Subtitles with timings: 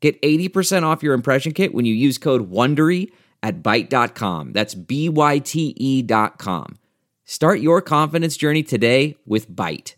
[0.00, 3.10] Get 80% off your impression kit when you use code WONDERY
[3.42, 4.52] at Byte.com.
[4.52, 6.78] That's B-Y-T-E dot com.
[7.24, 9.94] Start your confidence journey today with Byte.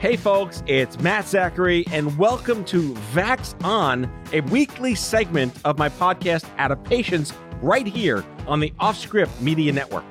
[0.00, 5.88] Hey folks, it's Matt Zachary, and welcome to Vax On, a weekly segment of my
[5.88, 10.04] podcast Adaptations right here on the Offscript Media Network.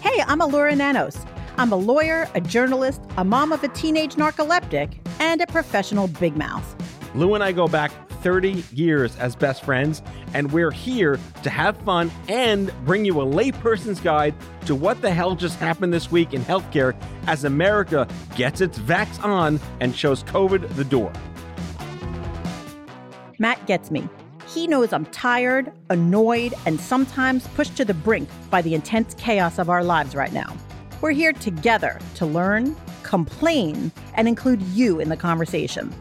[0.00, 1.16] Hey, I'm Alura Nanos.
[1.58, 6.36] I'm a lawyer, a journalist, a mom of a teenage narcoleptic, and a professional big
[6.36, 6.74] mouth.
[7.14, 10.02] Lou and I go back 30 years as best friends,
[10.34, 14.34] and we're here to have fun and bring you a layperson's guide
[14.66, 16.94] to what the hell just happened this week in healthcare
[17.26, 21.10] as America gets its vax on and shows COVID the door.
[23.38, 24.06] Matt gets me.
[24.46, 29.58] He knows I'm tired, annoyed, and sometimes pushed to the brink by the intense chaos
[29.58, 30.54] of our lives right now.
[31.00, 35.94] We're here together to learn, complain, and include you in the conversation.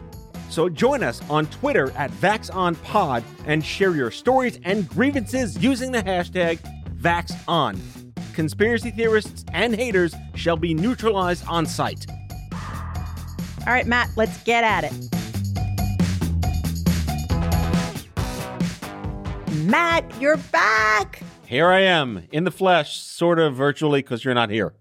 [0.50, 6.02] So join us on Twitter at VaxOnPod and share your stories and grievances using the
[6.02, 6.60] hashtag
[6.98, 7.78] VaxOn.
[8.34, 12.06] Conspiracy theorists and haters shall be neutralized on site.
[12.54, 14.94] All right, Matt, let's get at it.
[19.66, 21.22] Matt, you're back.
[21.46, 24.74] Here I am in the flesh, sort of virtually because you're not here.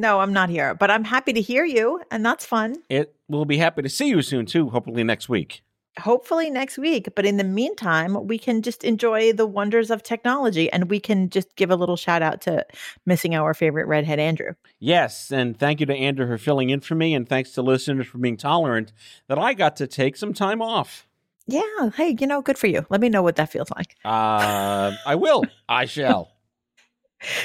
[0.00, 2.76] No, I'm not here, but I'm happy to hear you, and that's fun.
[2.90, 5.62] It will be happy to see you soon too, hopefully next week.
[5.98, 10.70] Hopefully next week, but in the meantime, we can just enjoy the wonders of technology
[10.70, 12.66] and we can just give a little shout out to
[13.06, 14.52] missing our favorite redhead Andrew.
[14.78, 18.06] Yes, and thank you to Andrew for filling in for me and thanks to listeners
[18.06, 18.92] for being tolerant
[19.28, 21.06] that I got to take some time off.
[21.46, 22.84] Yeah, hey, you know, good for you.
[22.90, 23.96] Let me know what that feels like.
[24.04, 25.44] Uh, I will.
[25.66, 26.32] I shall.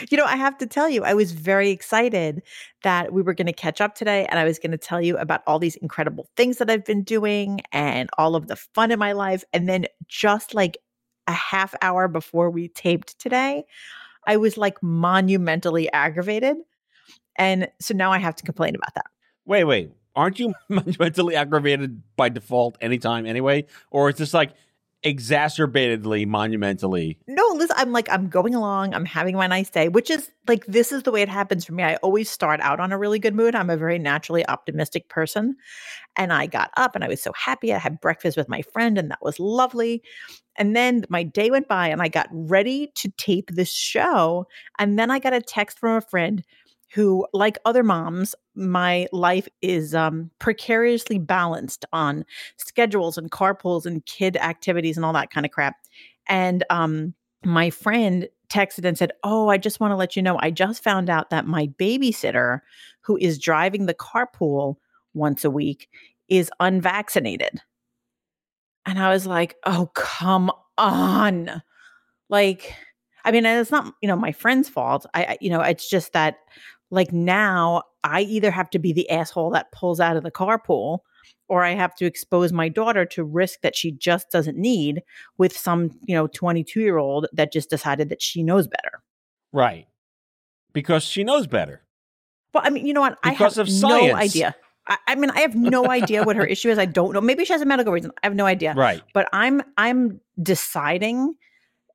[0.10, 2.44] You know, I have to tell you, I was very excited
[2.84, 5.18] that we were going to catch up today and I was going to tell you
[5.18, 9.00] about all these incredible things that I've been doing and all of the fun in
[9.00, 9.44] my life.
[9.54, 10.78] And then just like
[11.28, 13.64] a half hour before we taped today,
[14.28, 16.58] I was like monumentally aggravated.
[17.38, 19.06] And so now I have to complain about that.
[19.46, 19.92] Wait, wait.
[20.16, 23.66] Aren't you monumentally aggravated by default anytime anyway?
[23.90, 24.52] Or is this like
[25.04, 27.18] exacerbatedly monumentally.
[27.28, 30.66] No, listen, I'm like, I'm going along, I'm having my nice day, which is like,
[30.66, 31.84] this is the way it happens for me.
[31.84, 33.56] I always start out on a really good mood.
[33.56, 35.56] I'm a very naturally optimistic person.
[36.16, 37.74] And I got up and I was so happy.
[37.74, 40.04] I had breakfast with my friend, and that was lovely.
[40.58, 44.48] And then my day went by and I got ready to tape this show.
[44.78, 46.44] And then I got a text from a friend
[46.94, 52.26] who, like other moms, my life is um, precariously balanced on
[52.58, 55.76] schedules and carpools and kid activities and all that kind of crap.
[56.28, 57.14] And um,
[57.46, 60.84] my friend texted and said, Oh, I just want to let you know, I just
[60.84, 62.60] found out that my babysitter,
[63.02, 64.76] who is driving the carpool
[65.14, 65.90] once a week,
[66.28, 67.62] is unvaccinated.
[68.86, 71.62] And I was like, Oh, come on.
[72.30, 72.76] Like,
[73.24, 75.06] I mean, it's not, you know, my friend's fault.
[75.14, 76.38] I, I, you know, it's just that
[76.92, 81.00] like now I either have to be the asshole that pulls out of the carpool
[81.48, 85.02] or I have to expose my daughter to risk that she just doesn't need
[85.38, 89.02] with some, you know, 22 year old that just decided that she knows better.
[89.52, 89.88] Right.
[90.74, 91.82] Because she knows better.
[92.54, 93.22] Well, I mean, you know what?
[93.22, 94.56] Because I have no idea.
[94.88, 96.78] I, I mean, I have no idea what her issue is.
[96.78, 97.22] I don't know.
[97.22, 98.12] Maybe she has a medical reason.
[98.24, 98.74] I have no idea.
[98.74, 99.02] Right.
[99.14, 101.36] But I'm I'm deciding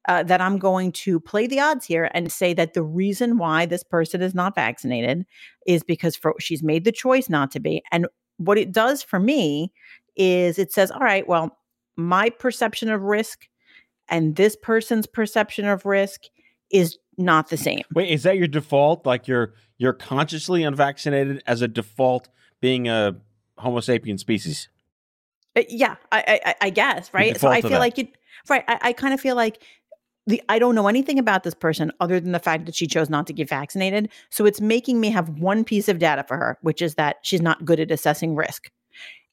[0.09, 3.67] uh, that I'm going to play the odds here and say that the reason why
[3.67, 5.27] this person is not vaccinated
[5.67, 7.83] is because for, she's made the choice not to be.
[7.91, 8.06] And
[8.37, 9.72] what it does for me
[10.17, 11.58] is it says, all right, well,
[11.97, 13.49] my perception of risk
[14.08, 16.23] and this person's perception of risk
[16.70, 17.82] is not the same.
[17.94, 19.06] Wait, is that your default?
[19.06, 22.29] Like you're you're consciously unvaccinated as a default,
[22.61, 23.17] being a
[23.58, 24.69] Homo sapien species?
[25.56, 27.38] Uh, yeah, I, I, I guess right.
[27.38, 28.08] So I feel like you
[28.49, 28.64] right.
[28.69, 29.62] I, I kind of feel like
[30.26, 33.08] the I don't know anything about this person other than the fact that she chose
[33.08, 34.11] not to get vaccinated.
[34.31, 37.43] So it's making me have one piece of data for her, which is that she's
[37.43, 38.70] not good at assessing risk.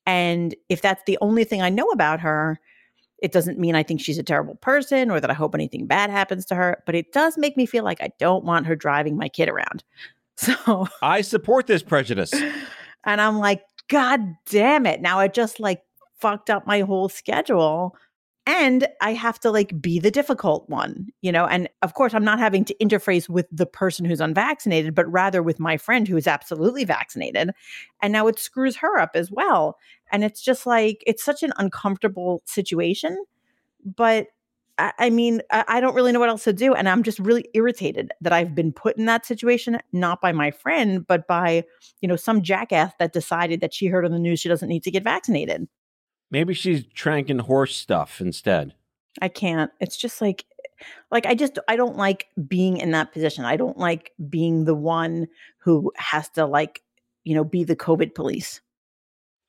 [0.06, 2.60] And if that's the only thing I know about her,
[3.24, 6.10] it doesn't mean I think she's a terrible person or that I hope anything bad
[6.10, 9.18] happens to her, but it does make me feel like I don't want her driving
[9.18, 9.84] my kid around.
[10.36, 12.34] So I support this prejudice.
[13.04, 14.19] And I'm like, God
[14.50, 15.00] damn it.
[15.00, 15.84] Now I just like
[16.19, 17.96] fucked up my whole schedule.
[18.45, 21.45] And I have to like be the difficult one, you know?
[21.45, 25.42] And of course, I'm not having to interface with the person who's unvaccinated, but rather
[25.42, 27.51] with my friend who is absolutely vaccinated.
[28.01, 29.78] And now it screws her up as well.
[30.12, 33.24] And it's just like, it's such an uncomfortable situation.
[33.86, 34.28] But
[34.78, 36.74] I, mean, I don't really know what else to do.
[36.74, 40.50] And I'm just really irritated that I've been put in that situation, not by my
[40.50, 41.63] friend, but by,
[42.01, 44.84] you know, some jackass that decided that she heard on the news she doesn't need
[44.84, 45.68] to get vaccinated.
[46.34, 48.74] Maybe she's drinking horse stuff instead.
[49.22, 49.70] I can't.
[49.80, 50.46] It's just like,
[51.12, 53.46] like I just I don't like being in that position.
[53.46, 55.28] I don't like being the one
[55.60, 56.82] who has to like,
[57.24, 58.62] you know, be the COVID police.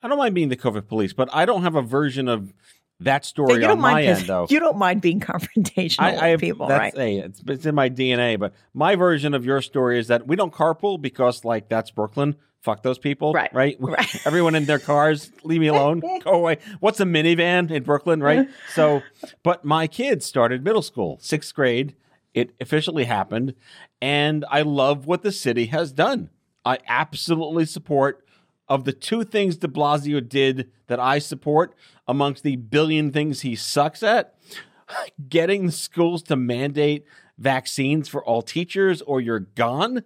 [0.02, 2.52] I don't mind being the COVID police, but I don't have a version of
[3.00, 4.46] that story don't on my mind end, though.
[4.48, 6.94] you don't mind being confrontational I, I with people, right?
[6.94, 8.38] Hey, it's, it's in my DNA.
[8.38, 12.36] But my version of your story is that we don't carpool because, like, that's Brooklyn.
[12.62, 13.52] Fuck those people, Right.
[13.52, 13.76] Right.
[13.78, 14.08] Right.
[14.26, 16.00] Everyone in their cars, leave me alone.
[16.00, 16.56] Go away.
[16.80, 18.48] What's a minivan in Brooklyn, right?
[18.72, 19.02] So,
[19.42, 21.94] but my kids started middle school, sixth grade.
[22.32, 23.54] It officially happened,
[24.00, 26.30] and I love what the city has done.
[26.64, 28.23] I absolutely support.
[28.68, 31.74] Of the two things De Blasio did that I support
[32.08, 34.34] amongst the billion things he sucks at,
[35.28, 37.04] getting the schools to mandate
[37.36, 40.02] vaccines for all teachers or you're gone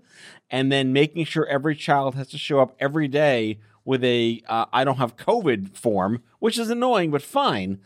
[0.51, 4.65] and then making sure every child has to show up every day with a uh,
[4.73, 7.81] I don't have covid form which is annoying but fine.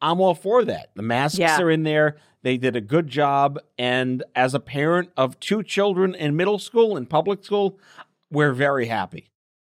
[0.00, 0.90] I'm all for that.
[0.94, 1.58] The masks Yeah.
[1.60, 2.16] are in there.
[2.42, 3.58] They did a good job.
[3.78, 7.78] And as a parent of two children in middle school and public school
[8.30, 9.28] we're very happy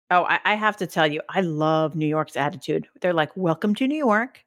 [0.09, 2.87] Oh, I, I have to tell you, I love New York's attitude.
[3.01, 4.43] They're like, welcome to New York.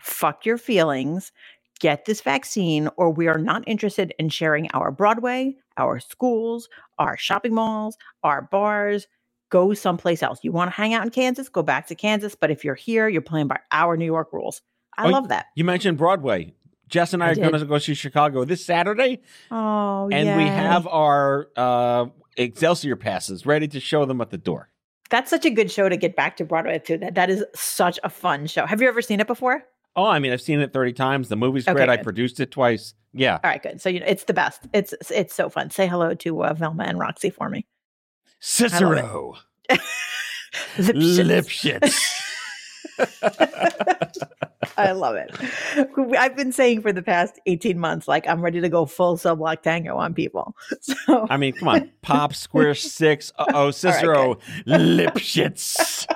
[0.00, 1.32] Fuck your feelings.
[1.80, 6.68] Get this vaccine, or we are not interested in sharing our Broadway, our schools,
[6.98, 9.08] our shopping malls, our bars.
[9.50, 10.38] Go someplace else.
[10.42, 11.48] You want to hang out in Kansas?
[11.48, 12.34] Go back to Kansas.
[12.36, 14.62] But if you're here, you're playing by our New York rules.
[14.96, 15.46] I Oh, love that.
[15.56, 16.52] you mentioned broadway
[16.86, 20.44] jess and i, I are going to go see chicago this saturday Oh, and we
[20.44, 22.06] have our uh,
[22.36, 24.68] excelsior passes ready to show them at the door
[25.12, 26.96] That's such a good show to get back to Broadway too.
[26.96, 28.64] That that is such a fun show.
[28.64, 29.62] Have you ever seen it before?
[29.94, 31.28] Oh, I mean, I've seen it 30 times.
[31.28, 31.90] The movie's Okay, great.
[31.90, 32.94] I produced it twice.
[33.12, 33.34] Yeah.
[33.44, 33.78] All right, good.
[33.78, 34.62] So you know, it's the best.
[34.72, 35.68] It's it's so fun.
[35.70, 37.66] Say hello to uh, Velma and Roxie for me.
[38.40, 39.34] Cicero.
[40.78, 41.78] Lipschitz.
[41.78, 42.08] Lipschitz.
[44.76, 45.30] I love it.
[46.18, 49.36] I've been saying for the past 18 months, like I'm ready to go full Cell
[49.36, 50.56] Block Tango on people.
[50.80, 51.90] So I mean, come on.
[52.02, 53.32] Pop Square 6.
[53.38, 54.38] Uh oh, Cicero.
[54.66, 56.06] Lipschitz.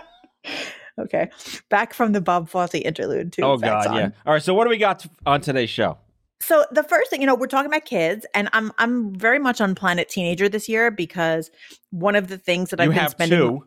[0.98, 1.28] okay.
[1.68, 3.86] Back from the Bob Fosse interlude to Oh, God.
[3.86, 3.96] On.
[3.96, 4.10] Yeah.
[4.26, 4.42] All right.
[4.42, 5.98] So, what do we got on today's show?
[6.40, 9.60] So the first thing, you know, we're talking about kids, and I'm I'm very much
[9.60, 11.50] on Planet Teenager this year because
[11.90, 13.64] one of the things that you I've been spending two.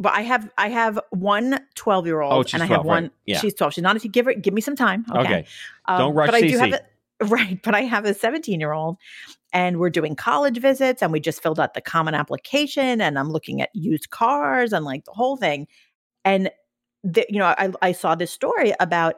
[0.00, 3.12] Well, I have I have one 12 year old and I 12, have one right.
[3.26, 3.40] Yeah.
[3.40, 3.74] she's 12.
[3.74, 5.04] She's not a give her give me some time.
[5.10, 5.20] Okay.
[5.20, 5.46] Okay.
[5.86, 6.80] Um, Don't rush But I do have a
[7.24, 8.96] right, but I have a 17 year old
[9.52, 13.30] and we're doing college visits and we just filled out the common application and I'm
[13.30, 15.66] looking at used cars and like the whole thing.
[16.24, 16.50] And
[17.02, 19.16] the, you know, I, I saw this story about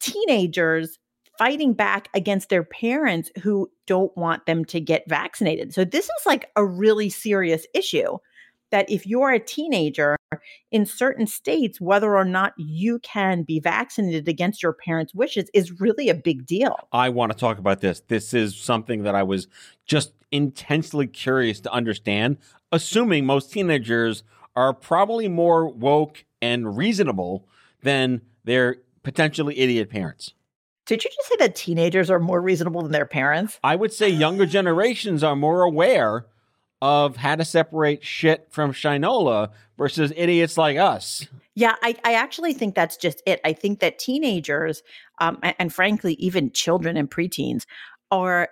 [0.00, 0.98] teenagers
[1.38, 5.72] fighting back against their parents who don't want them to get vaccinated.
[5.72, 8.18] So this is like a really serious issue
[8.70, 10.16] that if you're a teenager
[10.70, 15.80] in certain states whether or not you can be vaccinated against your parents' wishes is
[15.80, 16.76] really a big deal.
[16.92, 18.00] I want to talk about this.
[18.08, 19.48] This is something that I was
[19.86, 22.36] just intensely curious to understand,
[22.70, 24.22] assuming most teenagers
[24.54, 27.46] are probably more woke and reasonable
[27.82, 30.34] than their potentially idiot parents.
[30.86, 33.58] Did you just say that teenagers are more reasonable than their parents?
[33.62, 36.26] I would say younger generations are more aware
[36.80, 41.26] of how to separate shit from Shinola versus idiots like us.
[41.54, 43.40] Yeah, I, I actually think that's just it.
[43.44, 44.82] I think that teenagers,
[45.20, 47.64] um, and, and frankly, even children and preteens,
[48.10, 48.48] are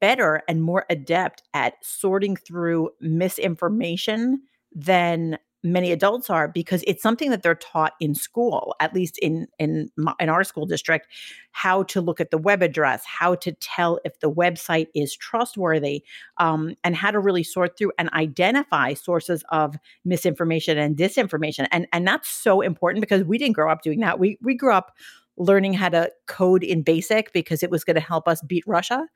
[0.00, 4.42] better and more adept at sorting through misinformation
[4.74, 9.46] than many adults are because it's something that they're taught in school at least in
[9.58, 11.08] in my, in our school district
[11.50, 16.02] how to look at the web address how to tell if the website is trustworthy
[16.38, 21.86] um, and how to really sort through and identify sources of misinformation and disinformation and
[21.92, 24.96] and that's so important because we didn't grow up doing that we we grew up
[25.40, 29.06] learning how to code in basic because it was going to help us beat russia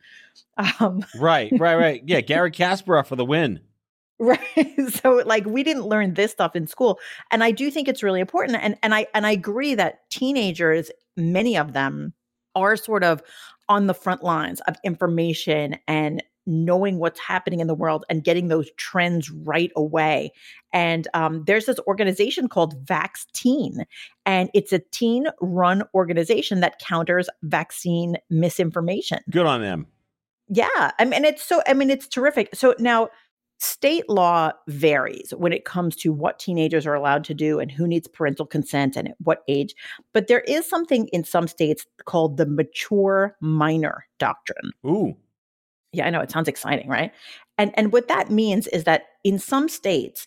[0.81, 2.03] um, Right, right, right.
[2.07, 3.61] Yeah, Garry Kasparov for the win.
[4.23, 4.41] Right
[5.03, 6.99] so like we didn't learn this stuff in school
[7.31, 10.91] and i do think it's really important and and i and i agree that teenagers
[11.17, 12.15] many of them
[12.55, 13.23] are sort of
[13.69, 18.49] on the front lines of information and knowing what's happening in the world and getting
[18.49, 20.33] those trends right away.
[20.73, 23.85] And um, there's this organization called VaxTeen,
[24.27, 29.21] and it's a teen run organization that counters vaccine misinformation.
[29.31, 29.87] Good on them.
[30.49, 30.91] Yeah.
[30.99, 32.55] I mean, it's so, I mean, it's terrific.
[32.55, 33.09] So now,
[33.63, 37.87] state law varies when it comes to what teenagers are allowed to do and who
[37.87, 39.75] needs parental consent and at what age.
[40.13, 44.73] But there is something in some states called the mature minor doctrine.
[44.85, 45.17] Ooh.
[45.93, 47.13] Yeah, I know it sounds exciting, right?
[47.59, 50.27] And and what that means is that in some states,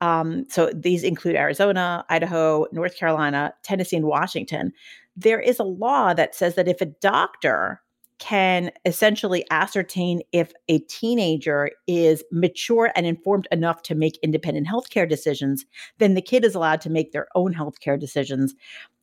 [0.00, 4.72] um, so these include Arizona, Idaho, North Carolina, Tennessee, and Washington.
[5.16, 7.80] There is a law that says that if a doctor
[8.24, 15.06] can essentially ascertain if a teenager is mature and informed enough to make independent healthcare
[15.06, 15.66] decisions,
[15.98, 18.54] then the kid is allowed to make their own healthcare decisions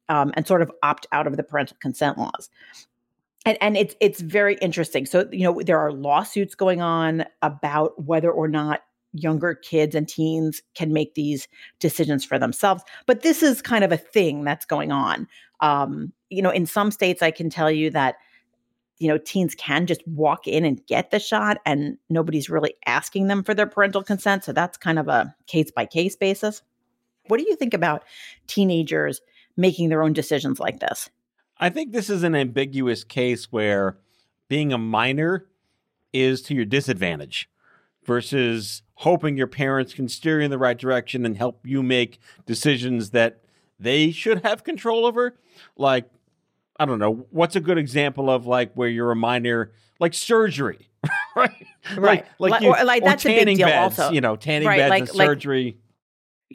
[0.10, 2.50] um, and sort of opt out of the parental consent laws.
[3.46, 5.06] And, and it's it's very interesting.
[5.06, 8.82] So you know there are lawsuits going on about whether or not
[9.14, 11.48] younger kids and teens can make these
[11.80, 12.84] decisions for themselves.
[13.06, 15.28] But this is kind of a thing that's going on.
[15.60, 18.16] Um, you know, in some states, I can tell you that
[19.02, 23.28] you know teens can just walk in and get the shot and nobody's really asking
[23.28, 26.62] them for their parental consent so that's kind of a case by case basis.
[27.28, 28.04] What do you think about
[28.48, 29.22] teenagers
[29.58, 31.10] making their own decisions like this?
[31.58, 33.98] I think this is an ambiguous case where
[34.48, 35.48] being a minor
[36.14, 37.50] is to your disadvantage
[38.04, 42.20] versus hoping your parents can steer you in the right direction and help you make
[42.46, 43.42] decisions that
[43.80, 45.38] they should have control over.
[45.76, 46.10] Like
[46.82, 50.90] I don't know what's a good example of like where you're a minor, like surgery,
[51.36, 51.52] right?
[51.98, 52.26] Right.
[52.38, 54.14] Like, like, you, or, like, that's a big deal beds, also.
[54.14, 55.78] You know, tanning Right, beds like- and like- surgery.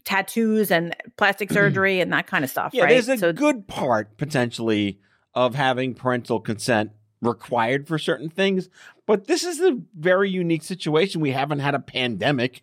[0.05, 3.67] tattoos and plastic surgery and that kind of stuff yeah, right there's a so good
[3.67, 5.01] part potentially
[5.35, 6.91] of having parental consent
[7.23, 8.69] required for certain things,
[9.07, 11.21] but this is a very unique situation.
[11.21, 12.63] We haven't had a pandemic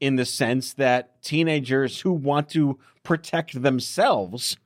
[0.00, 4.56] in the sense that teenagers who want to protect themselves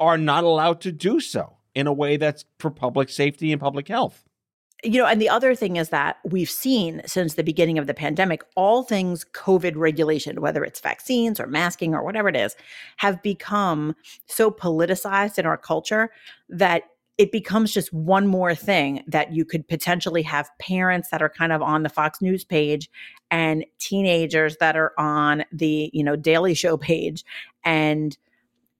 [0.00, 3.88] are not allowed to do so in a way that's for public safety and public
[3.88, 4.24] health.
[4.84, 7.94] you know, and the other thing is that we've seen since the beginning of the
[7.94, 12.54] pandemic, all things COVID regulation, whether it's vaccines or masking or whatever it is,
[12.98, 13.94] have become
[14.26, 16.10] so politicized in our culture
[16.48, 16.82] that
[17.16, 21.52] it becomes just one more thing that you could potentially have parents that are kind
[21.52, 22.88] of on the Fox News page
[23.32, 27.24] and teenagers that are on the, you know, Daily Show page
[27.64, 28.16] and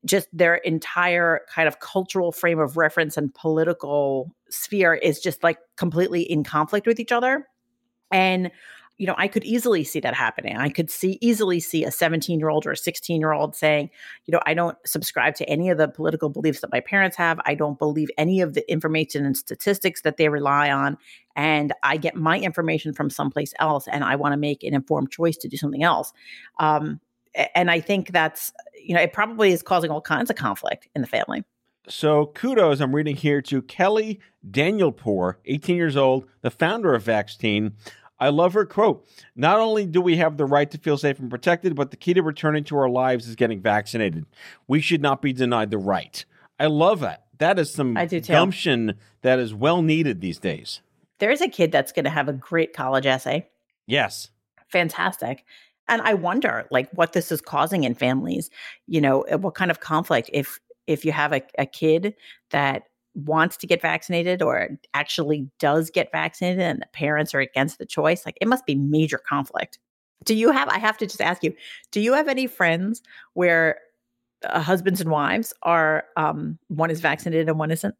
[0.04, 5.58] just their entire kind of cultural frame of reference and political sphere is just like
[5.76, 7.46] completely in conflict with each other.
[8.10, 8.50] And,
[8.96, 10.56] you know, I could easily see that happening.
[10.56, 13.90] I could see easily see a 17 year old or a 16 year old saying,
[14.24, 17.40] you know, I don't subscribe to any of the political beliefs that my parents have.
[17.44, 20.96] I don't believe any of the information and statistics that they rely on.
[21.36, 25.10] And I get my information from someplace else and I want to make an informed
[25.10, 26.12] choice to do something else.
[26.58, 27.00] Um,
[27.54, 31.02] and I think that's, you know, it probably is causing all kinds of conflict in
[31.02, 31.44] the family.
[31.88, 37.72] So kudos, I'm reading here to Kelly Danielpour, 18 years old, the founder of VaxTeen.
[38.20, 39.06] I love her quote.
[39.36, 42.14] Not only do we have the right to feel safe and protected, but the key
[42.14, 44.26] to returning to our lives is getting vaccinated.
[44.66, 46.24] We should not be denied the right.
[46.58, 47.26] I love that.
[47.38, 48.32] That is some I do too.
[48.32, 50.80] gumption that is well needed these days.
[51.20, 53.48] There's a kid that's going to have a great college essay.
[53.86, 54.30] Yes.
[54.68, 55.44] fantastic
[55.88, 58.50] and i wonder like what this is causing in families
[58.86, 62.14] you know uh, what kind of conflict if if you have a, a kid
[62.50, 67.78] that wants to get vaccinated or actually does get vaccinated and the parents are against
[67.78, 69.78] the choice like it must be major conflict.
[70.24, 71.54] Do you have i have to just ask you
[71.92, 73.02] do you have any friends
[73.34, 73.78] where
[74.44, 77.94] uh, husbands and wives are um one is vaccinated and one isn't?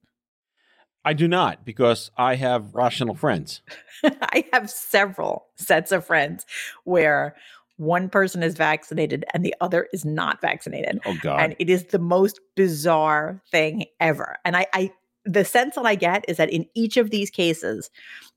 [1.04, 3.62] I do not because I have rational friends.
[4.04, 6.44] I have several sets of friends
[6.84, 7.34] where
[7.78, 11.00] one person is vaccinated and the other is not vaccinated.
[11.06, 11.40] Oh God.
[11.40, 14.36] And it is the most bizarre thing ever.
[14.44, 14.92] And I, I
[15.24, 17.90] the sense that I get is that in each of these cases,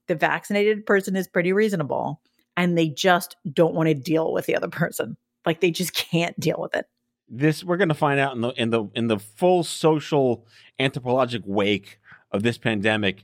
[0.08, 2.22] the vaccinated person is pretty reasonable
[2.56, 5.18] and they just don't want to deal with the other person.
[5.46, 6.86] Like they just can't deal with it.
[7.28, 10.46] this we're going to find out in the in the in the full social
[10.78, 12.00] anthropologic wake
[12.32, 13.24] of this pandemic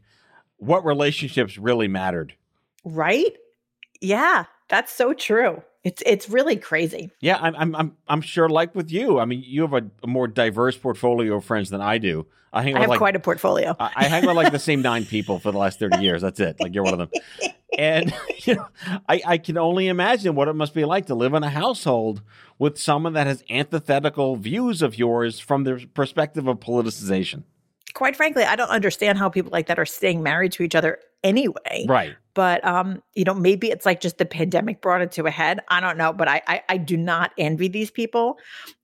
[0.58, 2.34] what relationships really mattered.
[2.84, 3.38] Right?
[4.02, 5.64] Yeah, that's so true.
[5.84, 7.12] It's it's really crazy.
[7.22, 8.50] Yeah, I'm I'm I'm, I'm sure.
[8.50, 11.82] Like with you, I mean, you have a, a more diverse portfolio of friends than
[11.82, 12.26] I do.
[12.52, 13.76] I hang I have like quite a portfolio.
[13.80, 16.22] I, I hang with like the same nine people for the last thirty years.
[16.22, 16.60] That's it.
[16.60, 17.10] Like you're one of them.
[17.78, 18.68] And you know,
[19.08, 22.24] I I can only imagine what it must be like to live in a household
[22.58, 27.44] with someone that has antithetical views of yours from the perspective of politicization.
[27.94, 31.00] quite frankly, I don't understand how people like that are staying married to each other
[31.24, 31.86] anyway.
[31.88, 32.16] Right.
[32.34, 35.60] But um, you know, maybe it's like just the pandemic brought it to a head.
[35.70, 38.38] I don't know, but I I, I do not envy these people,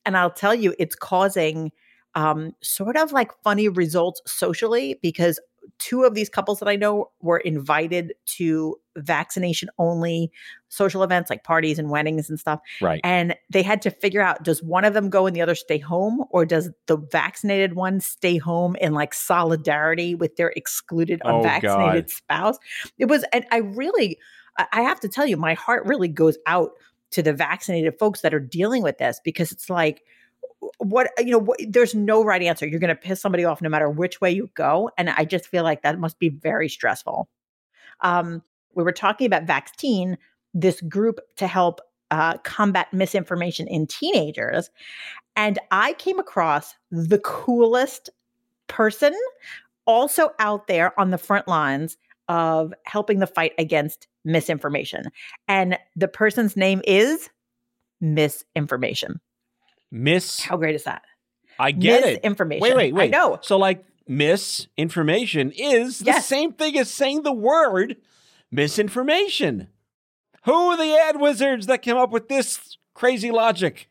[0.06, 1.72] and I'll tell you, it's causing
[2.16, 5.40] um sort of like funny results socially because
[5.80, 10.32] two of these couples that I know were invited to vaccination only
[10.70, 12.60] social events like parties and weddings and stuff.
[12.82, 13.02] Right.
[13.04, 15.78] And they had to figure out does one of them go and the other stay
[15.78, 21.38] home, or does the vaccinated one stay home in like solidarity with their excluded Oh,
[21.38, 22.12] unvaccinated God.
[22.12, 22.58] spouse?
[22.98, 24.18] It was, and I really,
[24.58, 26.72] I I have to tell you, my heart really goes out
[27.12, 30.04] to the vaccinated folks that are dealing with this because it's like,
[30.78, 33.68] what you know what, there's no right answer you're going to piss somebody off no
[33.68, 37.28] matter which way you go and i just feel like that must be very stressful
[38.00, 38.42] um
[38.76, 40.18] we were talking about vaccine
[40.54, 44.70] this group to help uh, combat misinformation in teenagers
[45.36, 48.10] and i came across the coolest
[48.68, 49.14] person
[49.86, 51.98] also out there on the front lines
[52.30, 55.06] of helping the fight against Miss Information
[55.50, 57.30] and the person's name is
[58.00, 59.20] misinformation
[59.92, 60.42] Miss.
[60.42, 61.02] how great is that
[61.60, 62.22] I get it.
[62.24, 62.62] misinformation.
[62.62, 63.04] Wait, wait, wait.
[63.04, 63.38] I know.
[63.42, 66.26] So, like, misinformation is the Yes.
[66.28, 67.98] same thing as saying the word
[68.54, 69.68] misinformation.
[70.46, 73.90] Who are the ad wizards that came up with this crazy logic?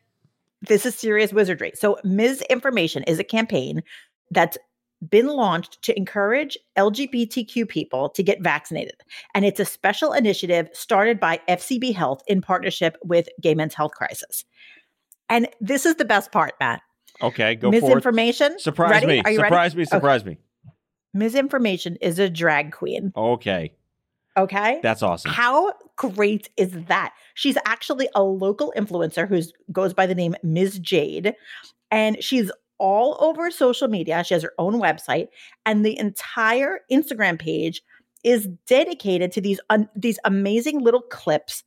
[0.61, 1.71] This is serious wizardry.
[1.75, 3.83] So, Miss Information is a campaign
[4.31, 4.57] that's
[5.09, 8.95] been launched to encourage LGBTQ people to get vaccinated.
[9.35, 13.91] And it's a special initiative started by FCB Health in partnership with Gay Men's Health
[13.91, 14.45] Crisis.
[15.29, 16.81] And this is the best part, Matt.
[17.21, 17.81] Okay, go for it.
[17.81, 18.57] misinformation.
[18.59, 19.07] Surprise Ready?
[19.07, 19.21] me.
[19.25, 19.79] Are you Surprise ready?
[19.79, 19.85] me.
[19.85, 20.37] Surprise me.
[21.13, 23.11] Miss Information is a drag queen.
[23.15, 23.73] Okay,
[24.35, 24.79] Okay.
[24.81, 25.31] that's awesome.
[25.31, 27.13] How great is that?
[27.35, 30.79] She's actually a local influencer who goes by the name Ms.
[30.79, 31.35] Jade,
[31.91, 34.23] and she's all over social media.
[34.23, 35.27] She has her own website,
[35.65, 37.81] and the entire Instagram page
[38.23, 41.63] is dedicated to these un- these amazing little clips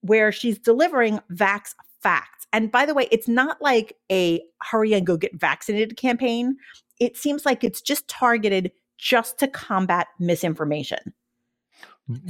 [0.00, 2.46] where she's delivering vax facts.
[2.52, 6.56] And by the way, it's not like a hurry and go get vaccinated campaign.
[7.00, 11.12] It seems like it's just targeted just to combat misinformation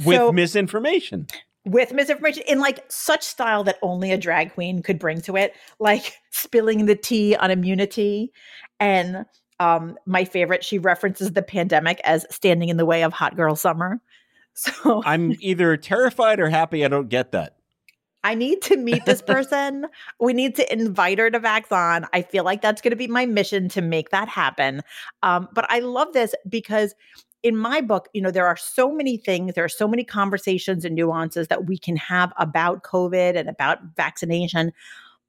[0.05, 1.27] With so- misinformation.
[1.65, 5.53] with misinformation in like such style that only a drag queen could bring to it,
[5.79, 8.31] like spilling the tea on immunity.
[8.79, 9.25] And
[9.59, 13.55] um, my favorite, she references the pandemic as standing in the way of hot girl
[13.55, 14.01] summer.
[14.55, 17.55] So I'm either terrified or happy I don't get that.
[18.25, 19.85] I need to meet this person.
[20.19, 22.05] we need to invite her to Vax On.
[22.11, 24.81] I feel like that's going to be my mission to make that happen.
[25.23, 26.93] Um, but I love this because
[27.43, 30.83] in my book, you know, there are so many things, there are so many conversations
[30.83, 34.73] and nuances that we can have about COVID and about vaccination.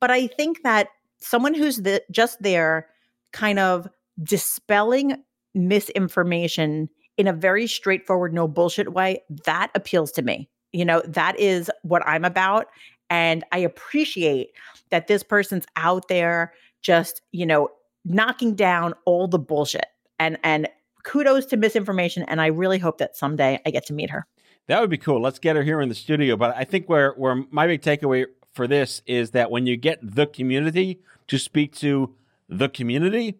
[0.00, 2.88] But I think that someone who's the, just there
[3.32, 3.88] kind of
[4.22, 5.22] dispelling
[5.54, 10.48] misinformation in a very straightforward, no bullshit way, that appeals to me.
[10.72, 12.66] You know, that is what I'm about.
[13.08, 14.50] And I appreciate
[14.90, 17.68] that this person's out there just, you know,
[18.04, 19.86] knocking down all the bullshit.
[20.18, 20.68] And and
[21.04, 22.24] kudos to Miss Information.
[22.24, 24.26] And I really hope that someday I get to meet her.
[24.66, 25.20] That would be cool.
[25.20, 26.36] Let's get her here in the studio.
[26.36, 29.98] But I think where where my big takeaway for this is that when you get
[30.02, 32.14] the community to speak to
[32.48, 33.36] the community,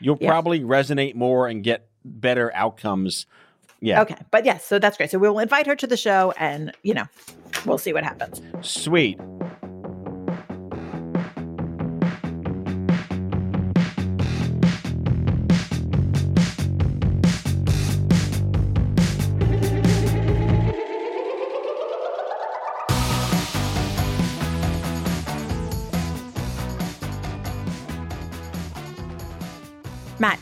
[0.00, 0.28] you'll Yeah.
[0.30, 3.26] probably resonate more and get better outcomes.
[3.80, 4.00] Yeah.
[4.02, 4.16] Okay.
[4.30, 5.10] But yes, so that's great.
[5.10, 7.04] So we will invite her to the show and, you know,
[7.66, 8.40] we'll see what happens.
[8.62, 9.18] Sweet.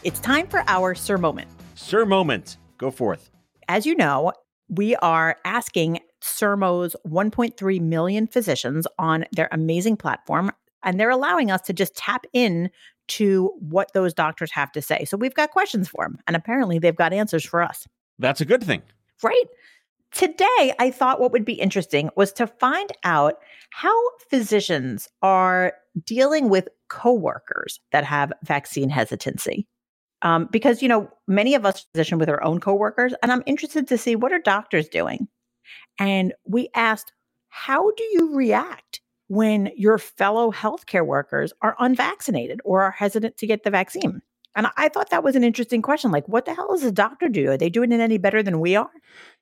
[0.05, 1.49] It's time for our Sir Moment.
[1.75, 2.57] Sir Moment.
[2.79, 3.31] Go forth.
[3.69, 4.33] As you know,
[4.69, 10.51] we are asking Sermo's 1.3 million physicians on their amazing platform,
[10.83, 12.71] and they're allowing us to just tap in
[13.09, 15.05] to what those doctors have to say.
[15.05, 17.87] So we've got questions for them, and apparently they've got answers for us.
[18.19, 18.83] That's a good thing.
[19.23, 19.45] Right?
[20.13, 23.37] Today, I thought what would be interesting was to find out
[23.71, 23.97] how
[24.29, 25.73] physicians are
[26.05, 29.67] dealing with coworkers that have vaccine hesitancy.
[30.23, 33.89] Um, because, you know, many of us physician with our own coworkers, and I'm interested
[33.89, 35.29] to see what are doctors doing.
[35.99, 37.13] And we asked,
[37.49, 43.47] how do you react when your fellow healthcare workers are unvaccinated or are hesitant to
[43.47, 44.23] get the vaccine?
[44.55, 46.11] And I thought that was an interesting question.
[46.11, 47.51] Like, what the hell does a doctor do?
[47.51, 48.91] Are they doing it any better than we are?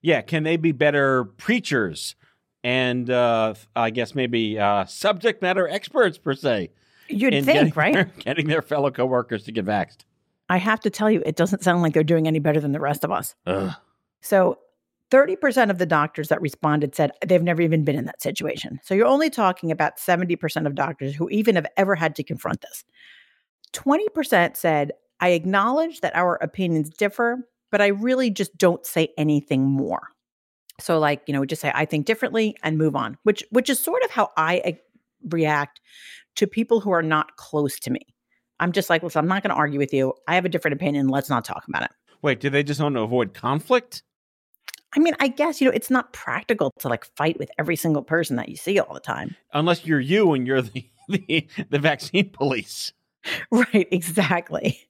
[0.03, 0.23] Yeah.
[0.23, 2.15] Can they be better preachers
[2.63, 6.71] and uh, I guess maybe uh, subject matter experts per se?
[7.09, 8.19] You'd think, getting right?
[8.25, 10.05] Getting their fellow coworkers to get vaxxed.
[10.51, 12.81] I have to tell you, it doesn't sound like they're doing any better than the
[12.81, 13.37] rest of us.
[13.47, 13.73] Ugh.
[14.21, 14.59] So
[15.13, 18.81] 30% of the doctors that responded said they've never even been in that situation.
[18.83, 22.61] So you're only talking about 70% of doctors who even have ever had to confront
[22.63, 22.85] this.
[23.73, 29.65] 20% said, I acknowledge that our opinions differ, but I really just don't say anything
[29.65, 30.09] more.
[30.81, 33.79] So like, you know, just say I think differently and move on, which which is
[33.79, 34.73] sort of how I eh,
[35.29, 35.81] react
[36.37, 38.01] to people who are not close to me.
[38.61, 40.15] I'm just like, listen, I'm not going to argue with you.
[40.29, 41.09] I have a different opinion.
[41.09, 41.91] Let's not talk about it.
[42.23, 44.03] Wait, do they just want to avoid conflict?
[44.95, 48.03] I mean, I guess, you know, it's not practical to like fight with every single
[48.03, 49.37] person that you see all the time.
[49.53, 52.93] Unless you're you and you're the the, the vaccine police.
[53.53, 54.89] Right, exactly.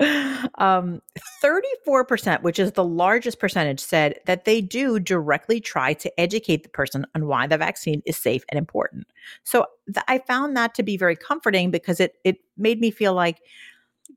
[0.00, 1.00] Um,
[1.42, 6.68] 34%, which is the largest percentage, said that they do directly try to educate the
[6.68, 9.06] person on why the vaccine is safe and important.
[9.44, 13.14] So th- I found that to be very comforting because it it made me feel
[13.14, 13.40] like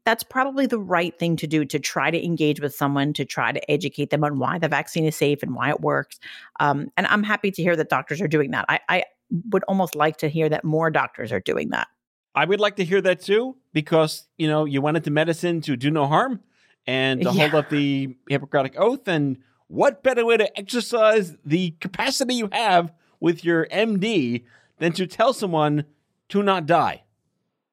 [0.06, 3.52] that's probably the right thing to do to try to engage with someone to try
[3.52, 6.20] to educate them on why the vaccine is safe and why it works.
[6.60, 8.66] Um, and I'm happy to hear that doctors are doing that.
[8.70, 9.04] I, I
[9.52, 11.88] would almost like to hear that more doctors are doing that.
[12.36, 15.76] I would like to hear that too, because you know you went into medicine to
[15.76, 16.42] do no harm
[16.88, 17.34] and to Yeah.
[17.50, 19.08] hold up the Hippocratic oath.
[19.08, 19.38] And
[19.68, 24.44] what better way to exercise the capacity you have with your MD
[24.78, 25.86] than to tell someone
[26.30, 27.04] to not die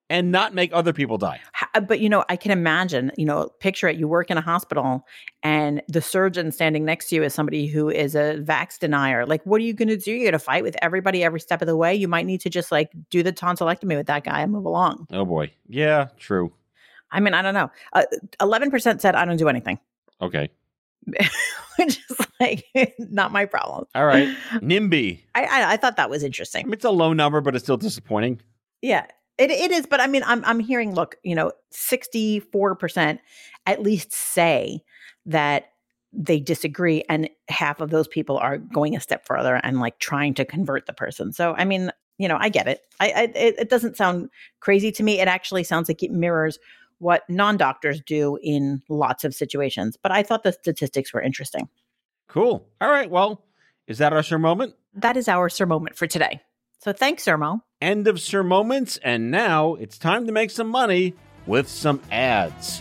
[0.08, 1.40] and not make other people die?
[1.86, 3.96] But you know, I can imagine, you know, picture it.
[3.96, 5.04] You work in a hospital
[5.42, 9.26] and the surgeon standing next to you is somebody who is a vax denier.
[9.26, 10.12] Like, what are you going to do?
[10.12, 11.94] You're going to fight with everybody every step of the way.
[11.94, 15.06] You might need to just like do the tonsillectomy with that guy and move along.
[15.12, 16.52] Oh boy, yeah, true.
[17.10, 17.70] I mean, I don't know.
[17.92, 18.04] Uh,
[18.40, 19.78] Eleven percent said I don't do anything,
[20.20, 20.50] Okay,
[21.78, 22.64] which is like
[22.98, 23.86] not my problem.
[23.94, 24.28] all right.
[24.54, 25.20] NIMBY.
[25.34, 26.66] I, I I thought that was I interesting.
[26.66, 28.40] mean, it's a low number, but it's still disappointing.
[28.82, 29.06] Yeah,
[29.38, 29.86] it, it is.
[29.86, 30.94] But I mean, I'm I'm hearing.
[30.94, 33.20] Look, you know, sixty four percent
[33.66, 34.82] at least say
[35.26, 35.70] that
[36.12, 40.34] they disagree, and half of those people are going a step further and like trying
[40.34, 41.32] to convert the person.
[41.32, 42.80] So I mean, you know, I get it.
[43.00, 45.20] I, I it, it doesn't sound crazy to me.
[45.20, 46.58] It actually sounds like it mirrors
[46.98, 49.98] what non doctors do in lots of situations.
[50.02, 51.68] But I thought the statistics were interesting.
[52.28, 52.66] Cool.
[52.80, 53.10] All right.
[53.10, 53.44] Well,
[53.86, 54.74] is that our Sir moment?
[54.94, 56.40] That is our Sir moment for today.
[56.78, 57.60] So thanks, Sermo.
[57.82, 61.12] End of Sir moments, and now it's time to make some money
[61.46, 62.80] with some ads.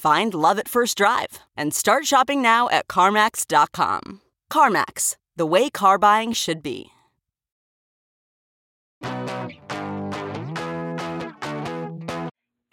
[0.00, 4.22] Find love at first drive and start shopping now at CarMax.com.
[4.50, 6.86] CarMax, the way car buying should be.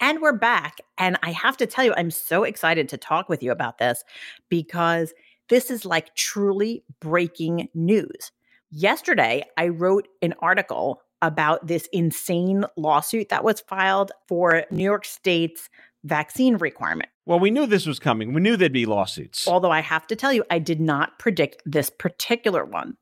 [0.00, 0.78] And we're back.
[0.96, 4.04] And I have to tell you, I'm so excited to talk with you about this
[4.48, 5.12] because
[5.50, 8.32] this is like truly breaking news.
[8.70, 15.04] Yesterday, I wrote an article about this insane lawsuit that was filed for New York
[15.04, 15.68] State's
[16.04, 17.10] vaccine requirement.
[17.26, 18.32] Well, we knew this was coming.
[18.32, 19.46] We knew there'd be lawsuits.
[19.46, 22.96] Although I have to tell you, I did not predict this particular one.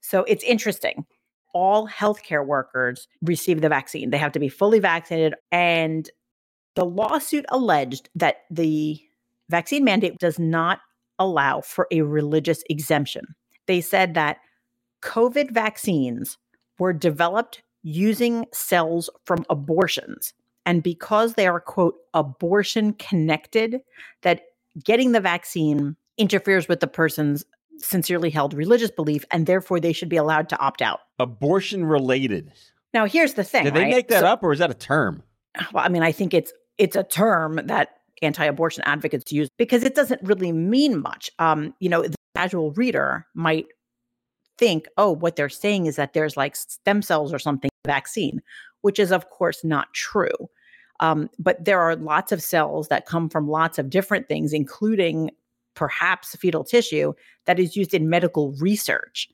[0.00, 1.06] So it's interesting.
[1.52, 5.34] All healthcare workers receive the vaccine, they have to be fully vaccinated.
[5.52, 6.08] And
[6.74, 9.00] the lawsuit alleged that the
[9.48, 10.80] vaccine mandate does not
[11.18, 13.22] allow for a religious exemption.
[13.66, 14.38] They said that
[15.02, 16.38] COVID vaccines
[16.78, 20.34] were developed using cells from abortions
[20.66, 23.80] And because they are, quote, abortion connected,
[24.22, 24.42] that
[24.84, 27.44] getting the vaccine interferes with the person's
[27.78, 31.00] sincerely held religious belief, and therefore they should be allowed to opt out.
[31.18, 32.52] Abortion related.
[32.92, 33.64] Now, here's the thing.
[33.64, 33.90] Did they right?
[33.90, 35.22] make that So- up or is that a term?
[35.72, 37.90] well, I mean, I think it's it's a term that
[38.22, 41.30] anti-abortion advocates use because it doesn't really mean much.
[41.38, 43.66] Um, you know, the casual reader might
[44.58, 48.40] think, oh, what they're saying is that there's like stem cells or something vaccine,
[48.82, 50.50] which is of course not true.
[51.00, 55.30] Um, but there are lots of cells that come from lots of different things, including
[55.74, 57.14] perhaps fetal tissue
[57.46, 59.28] that is used in medical research.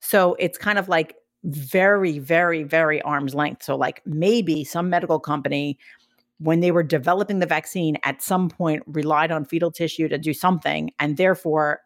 [0.00, 1.14] So it's kind of like
[1.44, 3.62] very, very, very arm's length.
[3.62, 5.78] So, like maybe some medical company,
[6.38, 10.32] when they were developing the vaccine, at some point relied on fetal tissue to do
[10.34, 11.80] something, and therefore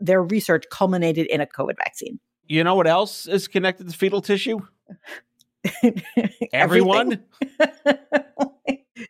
[0.00, 2.18] their research culminated in a COVID vaccine.
[2.46, 4.60] You know what else is connected to fetal tissue?
[6.52, 7.22] Everyone?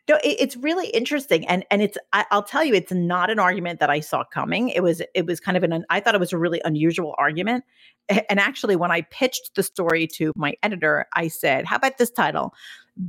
[0.07, 3.39] no, it, it's really interesting, and and it's I, I'll tell you, it's not an
[3.39, 4.69] argument that I saw coming.
[4.69, 7.63] It was it was kind of an I thought it was a really unusual argument,
[8.09, 12.11] and actually, when I pitched the story to my editor, I said, "How about this
[12.11, 12.53] title?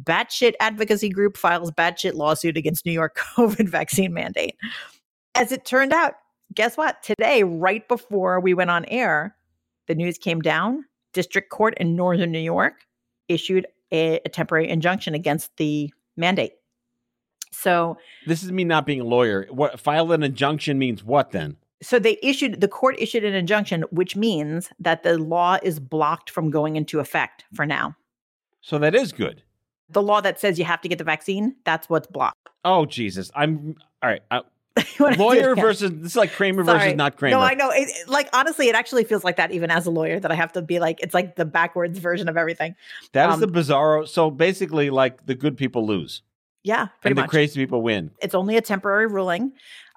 [0.03, 4.57] Batshit advocacy group files batshit lawsuit against New York COVID vaccine mandate."
[5.35, 6.15] As it turned out,
[6.55, 7.03] guess what?
[7.03, 9.37] Today, right before we went on air,
[9.87, 10.85] the news came down.
[11.13, 12.75] District Court in Northern New York
[13.29, 16.55] issued a, a temporary injunction against the mandate.
[17.53, 19.47] So, This is me not being a lawyer.
[19.51, 21.57] What file an injunction means what then?
[21.83, 26.31] so they issued the court issued an injunction, which means that the law is blocked
[26.31, 27.95] from going into effect for now.
[28.63, 29.43] So that is good.
[29.91, 32.49] The law that says you have to get the vaccine, that's what's blocked.
[32.65, 33.31] Oh Jesus.
[33.35, 34.23] I'm all right.
[34.31, 34.41] Uh,
[34.99, 36.79] You wanna do it lawyer versus this is like Kramer Sorry.
[36.79, 37.37] versus not Kramer.
[37.37, 37.71] No, I know.
[37.71, 40.35] It, it- like honestly, it actually feels like that even as a lawyer that I
[40.35, 42.75] have to be like it's like the backwards version of everything.
[43.13, 44.07] That is um, the bizarro.
[44.09, 46.23] So basically, like the good people lose
[46.63, 47.31] Yeah, pretty and the much.
[47.31, 48.11] crazy people win.
[48.23, 49.53] it's only a temporary ruling.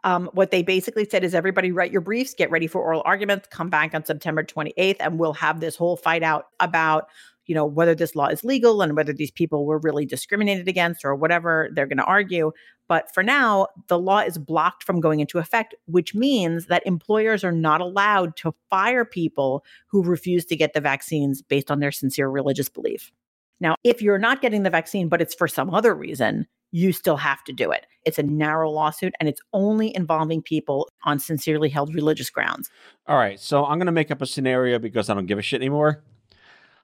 [0.05, 3.49] Um, what they basically said is everybody write your briefs, get ready for oral arguments,
[3.51, 7.09] come back on September 28th, and we'll have this whole fight out about,
[7.49, 11.03] you know, whether this law is legal and whether these people were really discriminated against
[11.03, 12.51] or whatever they're going to argue.
[12.87, 17.43] But for now, the law is blocked from going into effect, which means that employers
[17.43, 21.91] are not allowed to fire people who refuse to get the vaccines based on their
[21.91, 23.11] sincere religious belief.
[23.59, 27.17] Now, if you're not getting the vaccine, but it's for some other reason, you still
[27.17, 27.87] have to do it.
[28.05, 32.69] It's a narrow lawsuit and it's only involving people on sincerely held religious grounds.
[33.07, 33.39] All right.
[33.39, 36.03] So I'm going to make up a scenario because I don't give a shit anymore.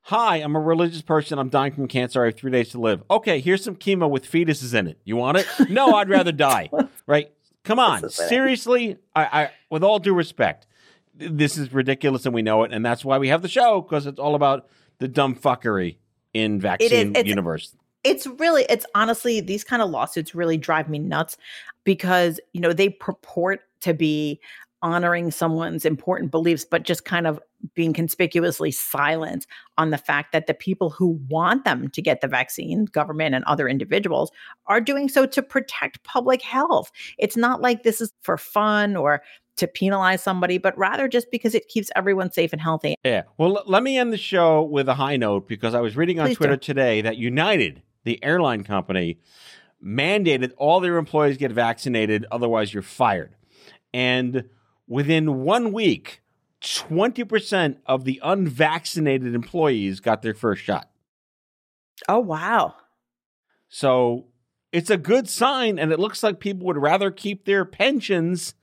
[0.09, 1.39] Hi, I'm a religious person.
[1.39, 2.21] I'm dying from cancer.
[2.21, 3.01] I have three days to live.
[3.09, 4.99] Okay, here's some chemo with fetuses in it.
[5.03, 5.47] You want it?
[5.67, 6.69] No, I'd rather die.
[7.07, 7.31] Right?
[7.63, 8.05] Come on.
[8.05, 8.29] Is it.
[8.29, 10.67] Seriously, I, I, with all due respect,
[11.15, 12.71] this is ridiculous and we know it.
[12.71, 14.67] And that's why we have the show because it's all about
[14.99, 15.97] the dumb fuckery
[16.35, 17.75] in vaccine It's- universe.
[18.03, 21.37] It's really, it's honestly, these kind of lawsuits really drive me nuts
[21.83, 24.39] because, you know, they purport to be
[24.83, 27.39] honoring someone's important beliefs, but just kind of
[27.73, 29.47] being conspicuously silent
[29.77, 33.43] on the fact that the people who want them to get the vaccine, government and
[33.45, 34.31] other individuals,
[34.67, 36.91] are doing so to protect public health.
[37.17, 39.21] It's not like this is for fun or
[39.57, 42.95] to penalize somebody, but rather just because it keeps everyone safe and healthy.
[43.03, 43.23] Yeah.
[43.37, 46.27] Well, let me end the show with a high note because I was reading on
[46.27, 46.61] Please Twitter do.
[46.61, 49.19] today that United, the airline company,
[49.83, 53.35] mandated all their employees get vaccinated, otherwise, you're fired.
[53.93, 54.49] And
[54.87, 56.21] within one week,
[56.65, 60.89] 20% of the unvaccinated employees got their first shot.
[62.09, 62.75] Oh, wow.
[63.69, 64.25] So
[64.71, 68.55] it's a good sign, and it looks like people would rather keep their pensions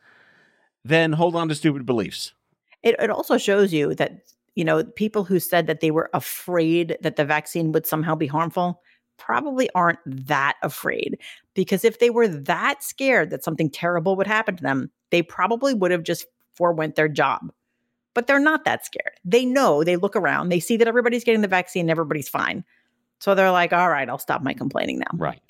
[0.85, 2.35] than hold on to stupid beliefs.
[2.83, 4.23] It, it also shows you that,
[4.55, 8.27] you know, people who said that they were afraid that the vaccine would somehow be
[8.27, 8.83] harmful
[9.17, 11.19] probably aren't that afraid.
[11.55, 15.73] Because if they were that scared that something terrible would happen to them, they probably
[15.73, 17.53] would have just forewent their job.
[18.15, 19.19] But they're not that scared.
[19.25, 22.65] They know, they look around, they see that everybody's getting the vaccine, everybody's fine.
[23.21, 25.17] So they're like, all right, I'll stop my complaining now.
[25.17, 25.41] Right.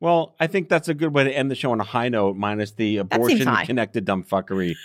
[0.00, 2.36] Well, I think that's a good way to end the show on a high note,
[2.36, 4.76] minus the abortion connected dumb fuckery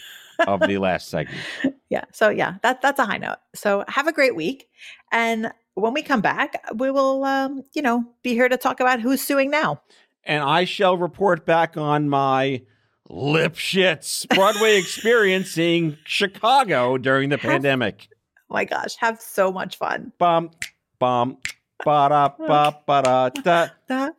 [0.47, 1.37] of the last segment.
[1.89, 4.69] yeah so yeah that, that's a high note so have a great week
[5.11, 9.01] and when we come back we will um, you know be here to talk about
[9.01, 9.81] who's suing now
[10.23, 12.61] And I shall report back on my
[13.09, 18.07] Lipschitz Broadway experience seeing Chicago during the pandemic.
[18.11, 20.51] oh my gosh have so much fun Bum,
[20.99, 21.37] bum,
[21.85, 23.67] ba da ba ba da da.
[23.87, 24.09] da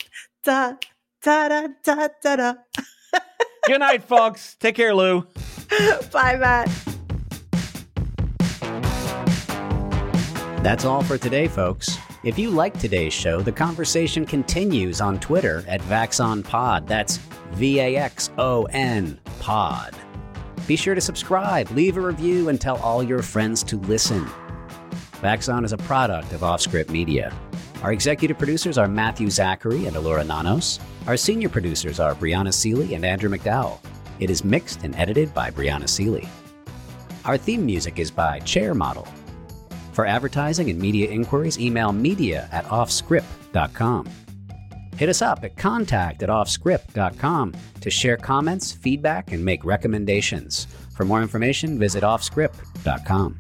[0.43, 0.73] da
[1.23, 2.55] da da da da da
[3.67, 4.57] Good night, folks.
[4.59, 5.27] Take care, Lou.
[6.13, 6.69] bye matt
[10.63, 11.97] That's all for today, folks.
[12.23, 16.87] If you like today's show, the conversation continues on Twitter at VaxonPod.
[16.87, 17.17] That's
[17.53, 19.95] V A X O N Pod.
[20.67, 24.25] Be sure to subscribe, leave a review, and tell all your friends to listen.
[25.21, 27.35] Vaxon is a product of Offscript Media.
[27.83, 30.79] Our executive producers are Matthew Zachary and Alora Nanos.
[31.07, 33.79] Our senior producers are Brianna Seely and Andrew McDowell.
[34.19, 36.29] It is mixed and edited by Brianna Seely.
[37.25, 39.09] Our theme music is by Chair Model.
[39.93, 44.09] For advertising and media inquiries, email media at offscript.com.
[45.01, 50.67] Hit us up at contact at offscript.com to share comments, feedback, and make recommendations.
[50.95, 53.39] For more information, visit offscript.com.